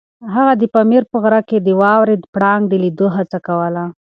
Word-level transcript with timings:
هغه 0.35 0.53
د 0.61 0.63
پامیر 0.73 1.03
په 1.11 1.17
غره 1.23 1.41
کې 1.49 1.57
د 1.61 1.69
واورې 1.81 2.15
پړانګ 2.33 2.63
د 2.67 2.73
لیدو 2.83 3.07
هڅه 3.17 3.37
کوله. 3.47 3.83